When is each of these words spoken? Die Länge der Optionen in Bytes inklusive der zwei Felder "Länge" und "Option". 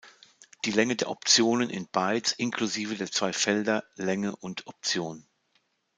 Die 0.65 0.71
Länge 0.71 0.95
der 0.95 1.11
Optionen 1.11 1.69
in 1.69 1.85
Bytes 1.85 2.31
inklusive 2.31 2.95
der 2.95 3.11
zwei 3.11 3.33
Felder 3.33 3.83
"Länge" 3.97 4.35
und 4.35 4.65
"Option". 4.65 5.27